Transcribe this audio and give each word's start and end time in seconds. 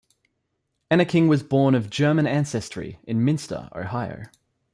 Enneking 0.89 1.27
was 1.29 1.43
born 1.43 1.75
of 1.75 1.91
German 1.91 2.25
ancestry 2.25 2.97
in 3.03 3.23
Minster, 3.23 3.69
Ohio. 3.75 4.31